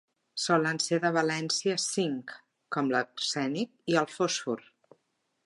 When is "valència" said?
1.17-1.75